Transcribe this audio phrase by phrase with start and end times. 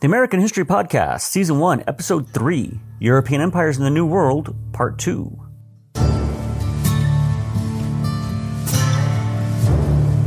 [0.00, 4.98] The American History Podcast, Season 1, Episode 3 European Empires in the New World, Part
[4.98, 5.38] 2.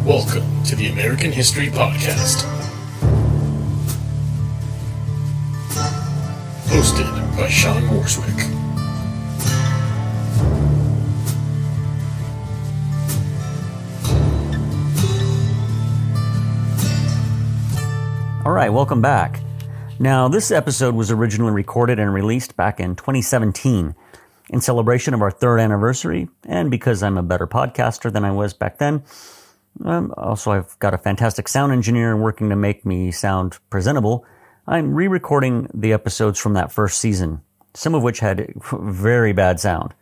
[0.05, 2.46] Welcome to the American History Podcast.
[6.67, 8.51] Hosted by Sean Morswick.
[18.45, 19.43] All right, welcome back.
[20.04, 23.96] Now, this episode was originally recorded and released back in 2017
[24.50, 28.54] in celebration of our third anniversary, and because I'm a better podcaster than I was
[28.54, 29.05] back then.
[29.86, 34.25] Um, also, I've got a fantastic sound engineer working to make me sound presentable.
[34.67, 37.39] I'm re-recording the episodes from that first season,
[37.73, 39.94] some of which had very bad sound.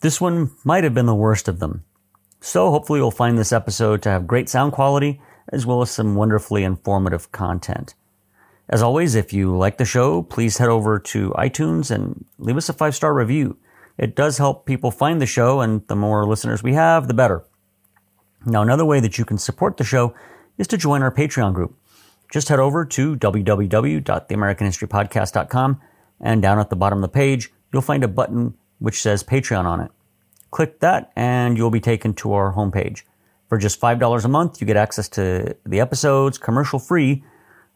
[0.00, 1.84] This one might have been the worst of them.
[2.40, 5.20] So hopefully you'll find this episode to have great sound quality
[5.50, 7.94] as well as some wonderfully informative content.
[8.72, 12.70] As always, if you like the show, please head over to iTunes and leave us
[12.70, 13.58] a five star review.
[13.98, 17.44] It does help people find the show, and the more listeners we have, the better.
[18.46, 20.14] Now, another way that you can support the show
[20.56, 21.76] is to join our Patreon group.
[22.32, 25.80] Just head over to www.theamericanhistorypodcast.com,
[26.22, 29.66] and down at the bottom of the page, you'll find a button which says Patreon
[29.66, 29.90] on it.
[30.50, 33.02] Click that, and you'll be taken to our homepage.
[33.50, 37.22] For just $5 a month, you get access to the episodes commercial free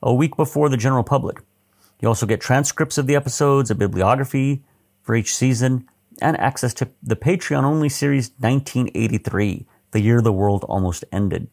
[0.02, 1.42] a week before the general public.
[2.00, 4.62] You also get transcripts of the episodes, a bibliography
[5.02, 5.88] for each season,
[6.20, 11.48] and access to the Patreon only series 1983, the year the world almost ended.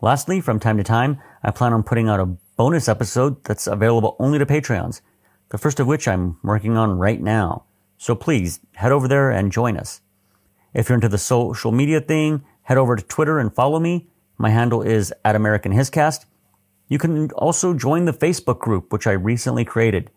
[0.00, 4.16] Lastly, from time to time, I plan on putting out a bonus episode that's available
[4.18, 5.00] only to Patreons,
[5.48, 7.64] the first of which I'm working on right now.
[7.96, 10.00] So please head over there and join us.
[10.72, 14.08] If you're into the social media thing, head over to Twitter and follow me.
[14.36, 16.26] My handle is at American Hiscast.
[16.88, 20.10] You can also join the Facebook group, which I recently created.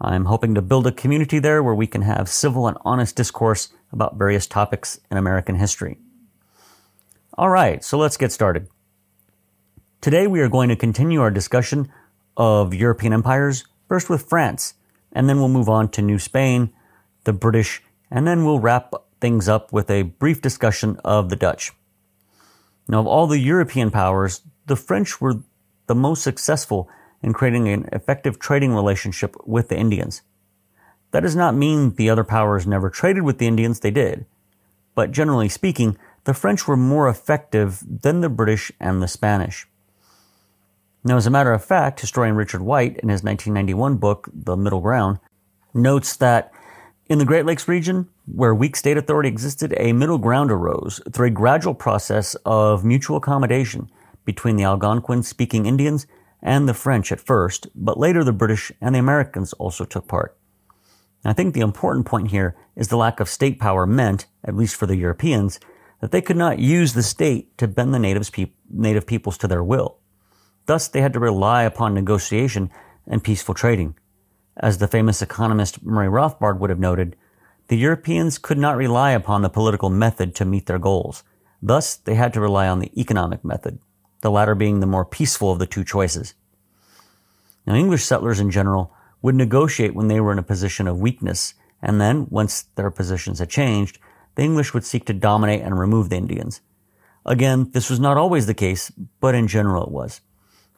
[0.00, 3.70] I'm hoping to build a community there where we can have civil and honest discourse
[3.92, 5.98] about various topics in American history.
[7.36, 8.68] All right, so let's get started.
[10.00, 11.90] Today we are going to continue our discussion
[12.36, 14.74] of European empires, first with France,
[15.12, 16.72] and then we'll move on to New Spain,
[17.24, 21.72] the British, and then we'll wrap things up with a brief discussion of the Dutch.
[22.86, 25.42] Now, of all the European powers, the French were
[25.88, 26.88] the most successful
[27.22, 30.22] in creating an effective trading relationship with the Indians.
[31.10, 34.26] That does not mean the other powers never traded with the Indians, they did.
[34.94, 39.66] But generally speaking, the French were more effective than the British and the Spanish.
[41.04, 44.80] Now, as a matter of fact, historian Richard White, in his 1991 book, The Middle
[44.80, 45.18] Ground,
[45.72, 46.52] notes that
[47.08, 51.28] in the Great Lakes region, where weak state authority existed, a middle ground arose through
[51.28, 53.90] a gradual process of mutual accommodation
[54.28, 56.06] between the Algonquin speaking Indians
[56.42, 60.36] and the French at first, but later the British and the Americans also took part.
[61.24, 64.76] I think the important point here is the lack of state power meant, at least
[64.76, 65.58] for the Europeans,
[66.02, 68.30] that they could not use the state to bend the natives
[68.68, 69.96] native peoples to their will.
[70.66, 72.70] Thus, they had to rely upon negotiation
[73.06, 73.96] and peaceful trading.
[74.58, 77.16] As the famous economist Murray Rothbard would have noted,
[77.68, 81.24] the Europeans could not rely upon the political method to meet their goals.
[81.62, 83.78] Thus, they had to rely on the economic method
[84.20, 86.34] the latter being the more peaceful of the two choices.
[87.66, 88.92] Now, English settlers in general
[89.22, 93.38] would negotiate when they were in a position of weakness, and then, once their positions
[93.38, 93.98] had changed,
[94.34, 96.60] the English would seek to dominate and remove the Indians.
[97.26, 98.90] Again, this was not always the case,
[99.20, 100.20] but in general it was.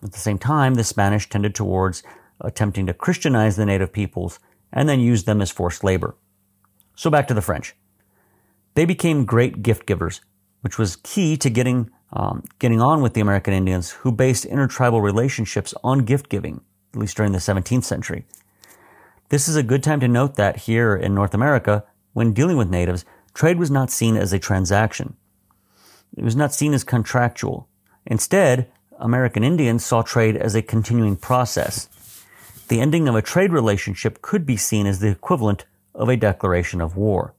[0.02, 2.02] At the same time, the Spanish tended towards
[2.40, 4.40] attempting to Christianize the native peoples
[4.72, 6.16] and then use them as forced labor.
[6.96, 7.74] So back to the French.
[8.74, 10.20] They became great gift givers,
[10.62, 15.00] which was key to getting um, getting on with the American Indians who based intertribal
[15.00, 16.60] relationships on gift giving,
[16.92, 18.24] at least during the 17th century.
[19.28, 22.68] This is a good time to note that here in North America, when dealing with
[22.68, 25.16] natives, trade was not seen as a transaction.
[26.16, 27.68] It was not seen as contractual.
[28.06, 31.88] Instead, American Indians saw trade as a continuing process.
[32.68, 35.64] The ending of a trade relationship could be seen as the equivalent
[35.94, 37.34] of a declaration of war.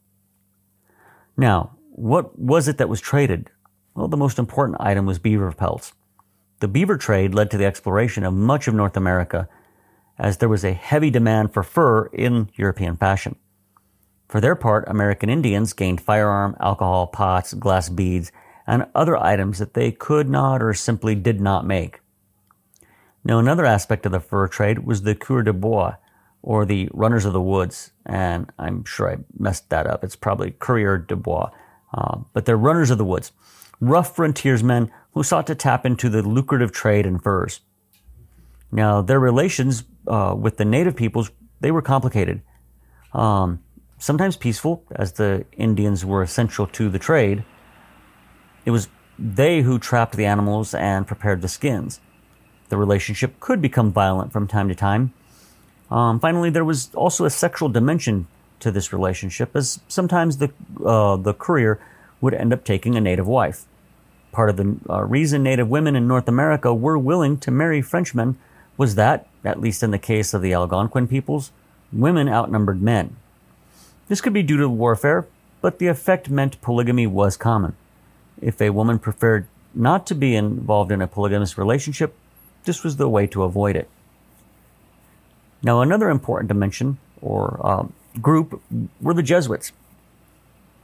[1.36, 3.50] Now, what was it that was traded?
[3.96, 5.94] Well, the most important item was beaver pelts.
[6.60, 9.50] The beaver trade led to the exploration of much of North America
[10.18, 13.36] as there was a heavy demand for fur in European fashion.
[14.30, 18.32] For their part, American Indians gained firearm, alcohol, pots, glass beads,
[18.68, 22.00] and other items that they could not or simply did not make.
[23.24, 25.96] Now, another aspect of the fur trade was the coureurs de bois,
[26.42, 30.04] or the runners of the woods, and I'm sure I messed that up.
[30.04, 31.50] It's probably coureur de bois,
[31.94, 33.32] uh, but they're runners of the woods
[33.82, 37.60] rough frontiersmen who sought to tap into the lucrative trade in furs.
[38.72, 42.42] Now, their relations uh, with the native peoples, they were complicated.
[43.12, 43.60] Um,
[43.98, 47.44] sometimes peaceful, as the Indians were essential to the trade.
[48.64, 48.88] It was
[49.20, 52.00] they who trapped the animals and prepared the skins.
[52.70, 55.14] The relationship could become violent from time to time.
[55.90, 58.28] Um, finally, there was also a sexual dimension
[58.62, 60.52] to this relationship, as sometimes the
[60.86, 61.80] uh, the courier
[62.22, 63.66] would end up taking a native wife.
[64.32, 68.38] Part of the uh, reason native women in North America were willing to marry Frenchmen
[68.78, 71.52] was that, at least in the case of the Algonquin peoples,
[71.92, 73.18] women outnumbered men.
[74.08, 75.28] This could be due to warfare,
[75.62, 77.76] but the effect meant polygamy was common.
[78.42, 82.16] If a woman preferred not to be involved in a polygamous relationship,
[82.66, 83.90] this was the way to avoid it.
[85.64, 88.62] Now, another important dimension or um, group
[89.00, 89.72] were the Jesuits.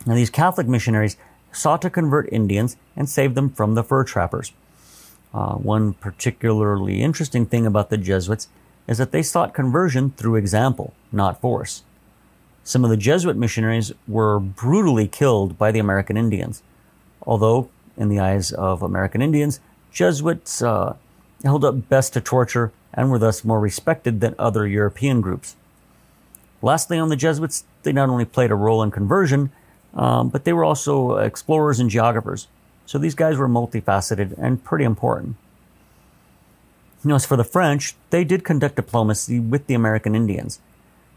[0.06, 1.18] Now, these Catholic missionaries
[1.58, 4.54] sought to convert Indians and save them from the fur trappers.
[5.34, 8.48] Uh, one particularly interesting thing about the Jesuits
[8.88, 11.84] is that they sought conversion through example, not force.
[12.64, 16.64] Some of the Jesuit missionaries were brutally killed by the American Indians,
[17.26, 19.60] although, in the eyes of American Indians,
[19.92, 20.96] Jesuits uh,
[21.44, 25.56] held up best to torture and were thus more respected than other European groups.
[26.62, 29.52] Lastly, on the Jesuits, they not only played a role in conversion,
[29.94, 32.48] um, but they were also explorers and geographers.
[32.86, 35.36] So these guys were multifaceted and pretty important.
[37.04, 40.60] You as for the French, they did conduct diplomacy with the American Indians.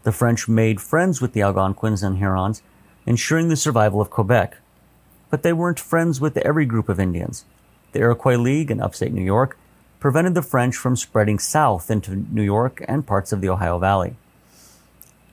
[0.03, 2.61] The French made friends with the Algonquins and Hurons,
[3.05, 4.57] ensuring the survival of Quebec.
[5.29, 7.45] But they weren't friends with every group of Indians.
[7.91, 9.57] The Iroquois League in upstate New York
[9.99, 14.15] prevented the French from spreading south into New York and parts of the Ohio Valley.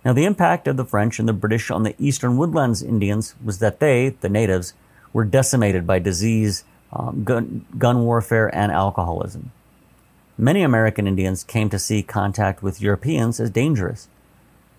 [0.05, 3.59] Now, the impact of the French and the British on the eastern woodlands Indians was
[3.59, 4.75] that they, the natives,
[5.13, 9.51] were decimated by disease, um, gun, gun warfare, and alcoholism.
[10.37, 14.09] Many American Indians came to see contact with Europeans as dangerous.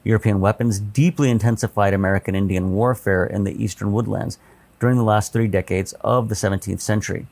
[0.06, 4.40] European weapons deeply intensified American Indian warfare in the eastern woodlands
[4.80, 7.28] during the last three decades of the 17th century.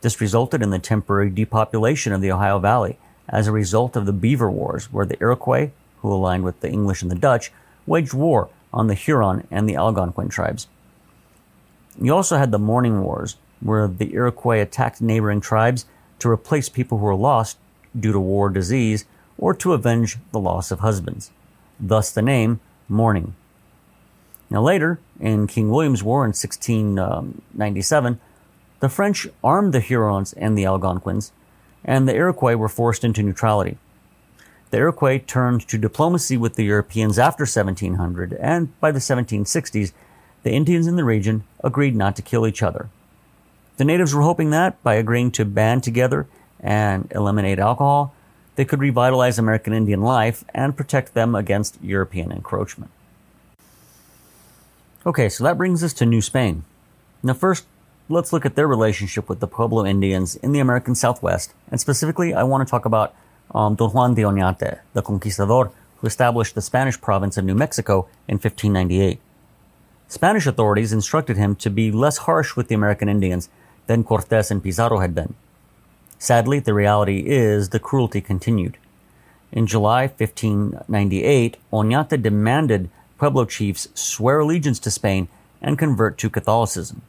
[0.00, 2.98] This resulted in the temporary depopulation of the Ohio Valley
[3.28, 5.72] as a result of the Beaver Wars, where the Iroquois
[6.02, 7.52] who aligned with the English and the Dutch,
[7.86, 10.68] waged war on the Huron and the Algonquin tribes.
[12.00, 15.84] You also had the Mourning Wars, where the Iroquois attacked neighboring tribes
[16.20, 17.58] to replace people who were lost
[17.98, 19.04] due to war, disease,
[19.38, 21.30] or to avenge the loss of husbands.
[21.78, 23.34] Thus the name Mourning.
[24.48, 28.20] Now later, in King William's War in 1697,
[28.80, 31.32] the French armed the Hurons and the Algonquins,
[31.84, 33.78] and the Iroquois were forced into neutrality.
[34.70, 39.92] The Iroquois turned to diplomacy with the Europeans after 1700, and by the 1760s,
[40.42, 42.88] the Indians in the region agreed not to kill each other.
[43.78, 46.28] The natives were hoping that, by agreeing to band together
[46.60, 48.14] and eliminate alcohol,
[48.54, 52.90] they could revitalize American Indian life and protect them against European encroachment.
[55.04, 56.64] Okay, so that brings us to New Spain.
[57.22, 57.64] Now, first,
[58.08, 62.34] let's look at their relationship with the Pueblo Indians in the American Southwest, and specifically,
[62.34, 63.14] I want to talk about
[63.54, 68.08] um, Don Juan de Oñate, the conquistador who established the Spanish province of New Mexico
[68.26, 69.20] in 1598.
[70.08, 73.48] Spanish authorities instructed him to be less harsh with the American Indians
[73.86, 75.34] than Cortes and Pizarro had been.
[76.18, 78.76] Sadly, the reality is the cruelty continued.
[79.52, 85.28] In July 1598, Oñate demanded Pueblo chiefs swear allegiance to Spain
[85.60, 87.02] and convert to Catholicism.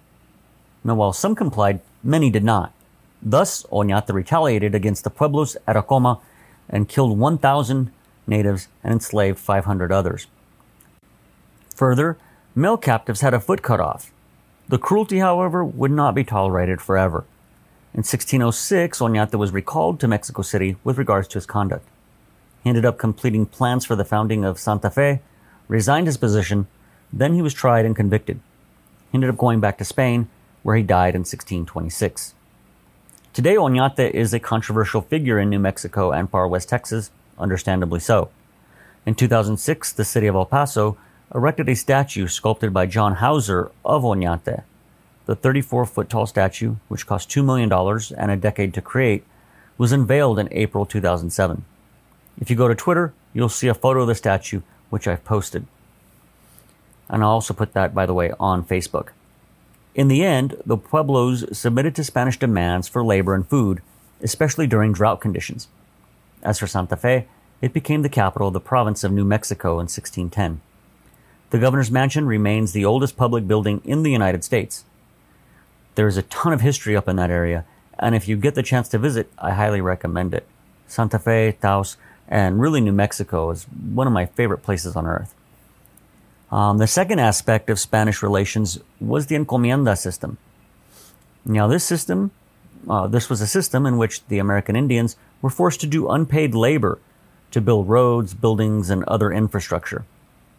[0.84, 2.74] Now, while some complied, many did not.
[3.22, 6.20] Thus, Oñate retaliated against the Pueblos at Acoma
[6.72, 7.92] and killed 1,000
[8.26, 10.28] natives and enslaved 500 others.
[11.76, 12.18] Further,
[12.56, 14.12] male captives had a foot cut off.
[14.70, 17.26] The cruelty, however, would not be tolerated forever.
[17.94, 21.86] In 1606, Oñate was recalled to Mexico City with regards to his conduct.
[22.64, 25.20] He ended up completing plans for the founding of Santa Fe,
[25.68, 26.68] resigned his position,
[27.12, 28.40] then he was tried and convicted.
[29.12, 30.30] He ended up going back to Spain,
[30.64, 32.34] where he died in 1626.
[33.34, 38.30] Today, Oñate is a controversial figure in New Mexico and far west Texas, understandably so.
[39.06, 40.98] In 2006, the city of El Paso
[41.34, 44.64] erected a statue sculpted by John Houser of Oñate.
[45.28, 47.72] The 34 foot tall statue, which cost $2 million
[48.18, 49.24] and a decade to create,
[49.78, 51.64] was unveiled in April 2007.
[52.38, 55.66] If you go to Twitter, you'll see a photo of the statue, which I've posted.
[57.08, 59.12] And I'll also put that, by the way, on Facebook.
[59.94, 63.82] In the end, the Pueblos submitted to Spanish demands for labor and food,
[64.22, 65.68] especially during drought conditions.
[66.42, 67.28] As for Santa Fe,
[67.62, 70.62] it became the capital of the province of New Mexico in 1610.
[71.50, 74.86] The governor's mansion remains the oldest public building in the United States.
[75.96, 77.66] There is a ton of history up in that area,
[78.00, 80.48] and if you get the chance to visit, I highly recommend it.
[80.88, 81.98] Santa Fe, Taos,
[82.30, 85.36] and really New Mexico is one of my favorite places on earth.
[86.52, 90.38] Um, the second aspect of Spanish relations was the encomienda system.
[91.46, 92.32] Now, this system,
[92.90, 96.54] uh, this was a system in which the American Indians were forced to do unpaid
[96.54, 97.00] labor
[97.52, 100.06] to build roads, buildings, and other infrastructure.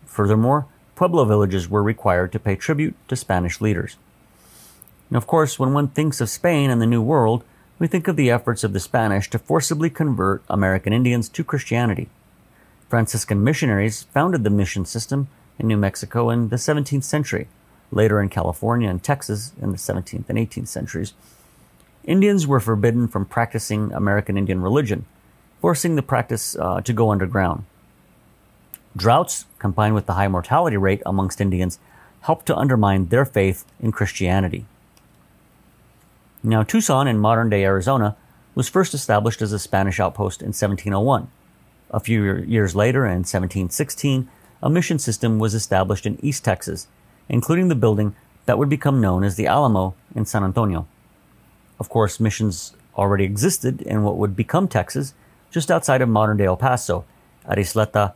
[0.07, 3.97] Furthermore, Pueblo villages were required to pay tribute to Spanish leaders.
[5.09, 7.45] And of course, when one thinks of Spain and the New World,
[7.79, 12.09] we think of the efforts of the Spanish to forcibly convert American Indians to Christianity.
[12.89, 15.29] Franciscan missionaries founded the mission system
[15.59, 17.49] in New Mexico in the 17th century,
[17.91, 21.15] later in California and Texas in the 17th and 18th centuries.
[22.05, 25.05] Indians were forbidden from practicing American Indian religion,
[25.61, 27.65] forcing the practice uh, to go underground.
[28.97, 31.79] Droughts, combined with the high mortality rate amongst Indians,
[32.23, 34.67] helped to undermine their faith in Christianity.
[36.43, 38.17] Now, Tucson in modern day Arizona
[38.55, 41.29] was first established as a Spanish outpost in 1701.
[41.91, 44.29] A few years later, in 1716,
[44.63, 46.87] a mission system was established in East Texas,
[47.29, 48.15] including the building
[48.47, 50.87] that would become known as the Alamo in San Antonio.
[51.81, 55.15] Of course, missions already existed in what would become Texas,
[55.51, 57.05] just outside of modern day El Paso,
[57.45, 57.59] at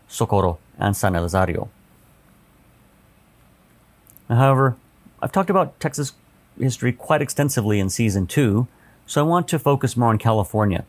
[0.08, 1.68] Socorro, and San Elizario.
[4.28, 4.76] However,
[5.20, 6.12] I've talked about Texas
[6.58, 8.68] history quite extensively in season two,
[9.06, 10.84] so I want to focus more on California.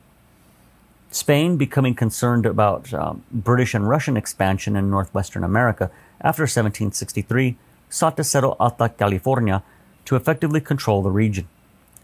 [1.12, 5.90] Spain, becoming concerned about um, British and Russian expansion in northwestern America
[6.22, 7.58] after 1763,
[7.90, 9.64] sought to settle Alta California
[10.06, 11.48] to effectively control the region.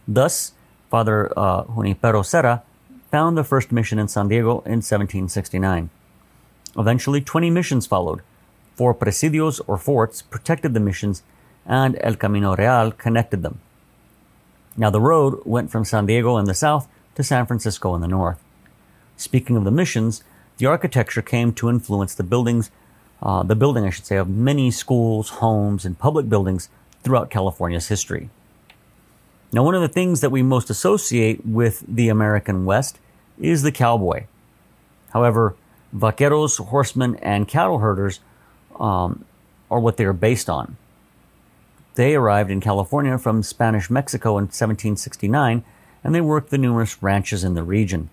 [0.07, 0.53] Thus,
[0.89, 2.63] Father uh, Junipero Serra
[3.11, 5.89] found the first mission in San Diego in 1769.
[6.77, 8.21] Eventually, 20 missions followed.
[8.75, 11.23] Four presidios or forts protected the missions,
[11.65, 13.59] and El Camino Real connected them.
[14.75, 18.07] Now, the road went from San Diego in the south to San Francisco in the
[18.07, 18.42] north.
[19.23, 20.21] Speaking of the missions,
[20.57, 22.71] the architecture came to influence the buildings,
[23.21, 26.67] uh, the building, I should say, of many schools, homes, and public buildings
[27.03, 28.29] throughout California's history.
[29.53, 32.99] Now, one of the things that we most associate with the American West
[33.39, 34.25] is the cowboy.
[35.11, 35.55] However,
[35.95, 38.19] vaqueros, horsemen, and cattle herders
[38.77, 39.23] um,
[39.71, 40.75] are what they are based on.
[41.95, 45.63] They arrived in California from Spanish Mexico in 1769,
[46.03, 48.09] and they worked the numerous ranches in the region.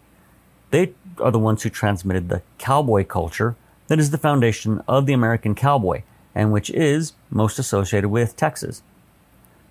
[0.71, 3.57] They are the ones who transmitted the cowboy culture
[3.89, 6.03] that is the foundation of the American cowboy,
[6.35, 8.83] and which is most associated with Texas.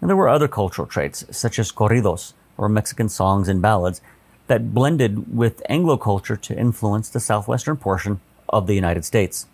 [0.02, 4.02] And there were other cultural traits, such as corridos, or Mexican songs and ballads,
[4.48, 9.46] that blended with Anglo culture to influence the southwestern portion of the United States.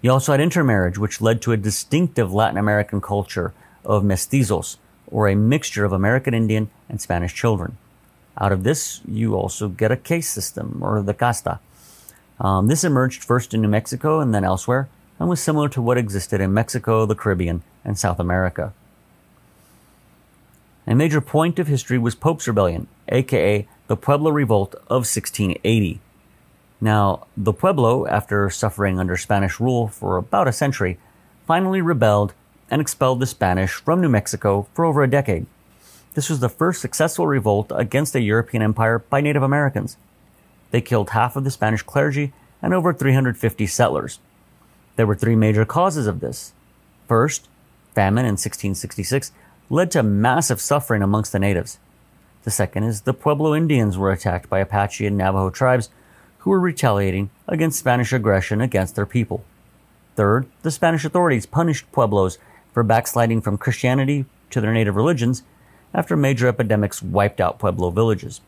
[0.00, 3.52] You also had intermarriage, which led to a distinctive Latin American culture
[3.84, 4.76] of mestizos,
[5.10, 7.76] or a mixture of American Indian and Spanish children.
[8.40, 11.58] Out of this, you also get a caste system, or the casta.
[12.40, 15.98] Um, this emerged first in New Mexico and then elsewhere, and was similar to what
[15.98, 18.72] existed in Mexico, the Caribbean, and South America.
[20.86, 26.00] A major point of history was Pope's Rebellion, aka the Pueblo Revolt of 1680.
[26.80, 30.98] Now, the Pueblo, after suffering under Spanish rule for about a century,
[31.46, 32.34] finally rebelled
[32.70, 35.46] and expelled the Spanish from New Mexico for over a decade.
[36.14, 39.96] This was the first successful revolt against a European empire by Native Americans.
[40.70, 44.18] They killed half of the Spanish clergy and over 350 settlers.
[44.96, 46.52] There were three major causes of this.
[47.06, 47.48] First,
[47.94, 49.32] famine in 1666
[49.70, 51.78] led to massive suffering amongst the natives.
[52.44, 55.90] The second is the Pueblo Indians were attacked by Apache and Navajo tribes
[56.38, 59.44] who were retaliating against Spanish aggression against their people.
[60.16, 62.38] Third, the Spanish authorities punished Pueblos
[62.72, 65.42] for backsliding from Christianity to their native religions
[65.94, 68.40] after major epidemics wiped out Pueblo villages.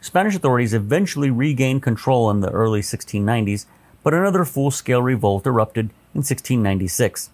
[0.00, 3.66] Spanish authorities eventually regained control in the early 1690s,
[4.02, 7.30] but another full scale revolt erupted in 1696.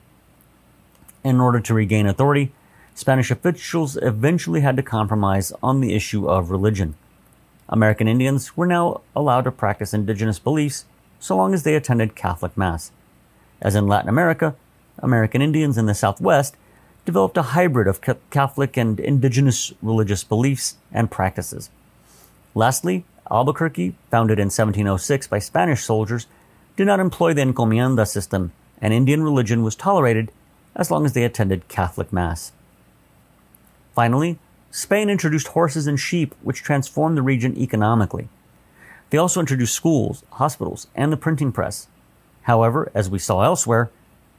[1.25, 2.53] In order to regain authority,
[2.95, 6.95] Spanish officials eventually had to compromise on the issue of religion.
[7.69, 10.85] American Indians were now allowed to practice indigenous beliefs
[11.21, 12.91] so long as they attended Catholic Mass.
[13.61, 14.57] As in Latin America,
[14.99, 16.57] American Indians in the Southwest
[17.05, 21.71] developed a hybrid of Catholic and indigenous religious beliefs and practices.
[22.55, 26.27] Lastly, Albuquerque, founded in 1706 by Spanish soldiers,
[26.77, 30.31] did not employ the encomienda system, and Indian religion was tolerated
[30.75, 32.53] as long as they attended Catholic Mass.
[33.95, 34.39] Finally,
[34.71, 38.29] Spain introduced horses and sheep, which transformed the region economically.
[39.11, 41.89] They also introduced schools, hospitals, and the printing press.
[42.43, 43.91] However, as we saw elsewhere,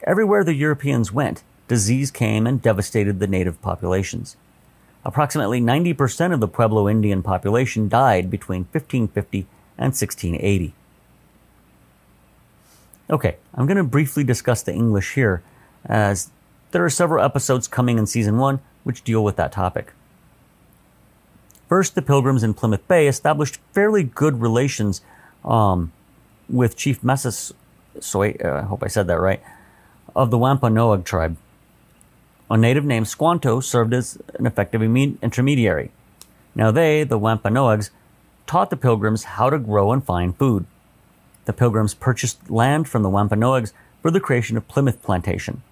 [0.02, 4.36] everywhere the Europeans went, disease came and devastated the native populations.
[5.04, 10.74] Approximately 90% of the Pueblo Indian population died between 1550 and 1680.
[13.10, 15.42] Okay, I'm going to briefly discuss the English here,
[15.84, 16.30] as
[16.70, 19.92] there are several episodes coming in season 1 which deal with that topic.
[21.68, 25.00] First, the Pilgrims in Plymouth Bay established fairly good relations
[25.44, 25.92] um,
[26.48, 27.00] with Chief
[28.00, 29.42] so uh, I hope I said that right,
[30.14, 31.36] of the Wampanoag tribe.
[32.50, 35.90] A native named Squanto served as an effective intermediary.
[36.54, 37.90] Now they, the Wampanoags,
[38.46, 40.66] taught the Pilgrims how to grow and find food.
[41.46, 43.72] The Pilgrims purchased land from the Wampanoags
[44.02, 45.62] for the creation of Plymouth Plantation.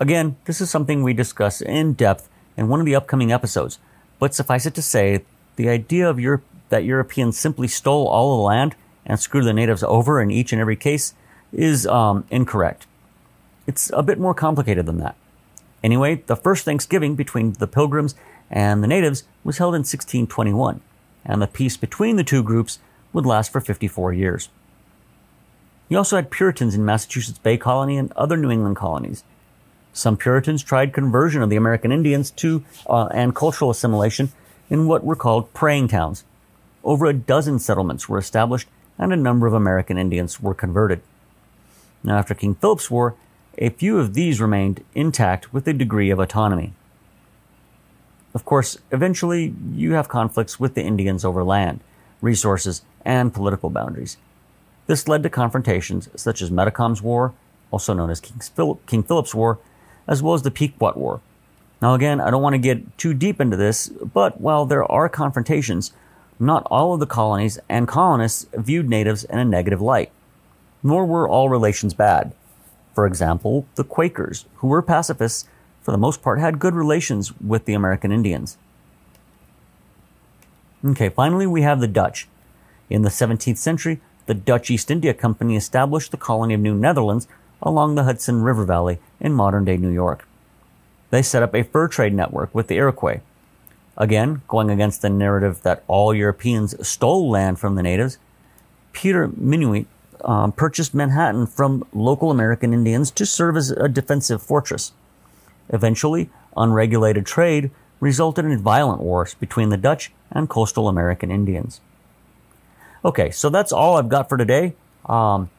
[0.00, 3.78] Again, this is something we discuss in depth in one of the upcoming episodes,
[4.18, 5.22] but suffice it to say,
[5.56, 8.74] the idea of Europe, that Europeans simply stole all the land
[9.04, 11.14] and screwed the natives over in each and every case
[11.52, 12.86] is um, incorrect.
[13.66, 15.16] It's a bit more complicated than that.
[15.82, 18.14] Anyway, the first Thanksgiving between the Pilgrims
[18.50, 20.80] and the natives was held in 1621,
[21.24, 22.78] and the peace between the two groups
[23.12, 24.48] would last for 54 years.
[25.88, 29.24] You also had Puritans in Massachusetts Bay Colony and other New England colonies.
[29.92, 34.30] Some Puritans tried conversion of the American Indians to uh, and cultural assimilation
[34.68, 36.24] in what were called praying towns.
[36.84, 38.68] Over a dozen settlements were established,
[38.98, 41.00] and a number of American Indians were converted.
[42.04, 43.14] Now, after King Philip's War,
[43.58, 46.72] a few of these remained intact with a degree of autonomy.
[48.34, 51.80] Of course, eventually you have conflicts with the Indians over land,
[52.20, 54.16] resources, and political boundaries.
[54.86, 57.34] This led to confrontations such as Metacom's War,
[57.70, 59.58] also known as King Philip's War,
[60.06, 61.20] as well as the Pequot War.
[61.82, 65.08] Now, again, I don't want to get too deep into this, but while there are
[65.08, 65.92] confrontations,
[66.38, 70.12] not all of the colonies and colonists viewed natives in a negative light,
[70.82, 72.32] nor were all relations bad.
[72.94, 75.48] For example, the Quakers, who were pacifists,
[75.82, 78.58] for the most part had good relations with the American Indians.
[80.84, 82.28] Okay, finally we have the Dutch.
[82.90, 87.26] In the 17th century, the Dutch East India Company established the colony of New Netherlands
[87.62, 90.28] along the Hudson River Valley in modern day New York.
[91.10, 93.20] They set up a fur trade network with the Iroquois.
[93.96, 98.18] Again, going against the narrative that all Europeans stole land from the natives,
[98.92, 99.86] Peter Minuit
[100.24, 104.92] um, purchased Manhattan from local American Indians to serve as a defensive fortress.
[105.68, 111.80] Eventually, unregulated trade resulted in violent wars between the Dutch and coastal American Indians.
[113.04, 114.74] Okay, so that's all I've got for today.
[115.06, 115.50] Um,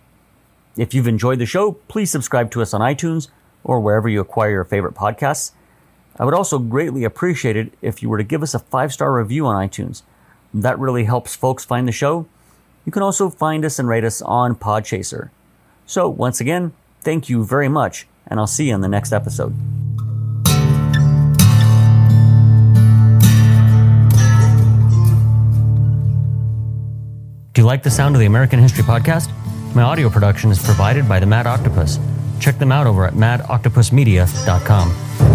[0.77, 3.29] if you've enjoyed the show, please subscribe to us on iTunes
[3.63, 5.51] or wherever you acquire your favorite podcasts.
[6.17, 9.13] I would also greatly appreciate it if you were to give us a five star
[9.13, 10.03] review on iTunes.
[10.53, 12.27] That really helps folks find the show
[12.85, 15.29] you can also find us and rate us on Podchaser.
[15.85, 19.55] So, once again, thank you very much, and I'll see you in the next episode.
[27.53, 29.29] Do you like the sound of the American History Podcast?
[29.75, 31.99] My audio production is provided by the Mad Octopus.
[32.39, 35.28] Check them out over at madoctopusmedia.com.